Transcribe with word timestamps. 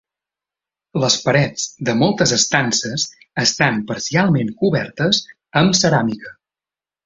Les 1.03 1.17
parets 1.25 1.65
de 1.89 1.95
moltes 1.99 2.33
estances 2.39 3.05
estan 3.45 3.79
parcialment 3.95 4.53
cobertes 4.65 5.23
amb 5.63 5.81
ceràmica. 5.85 6.39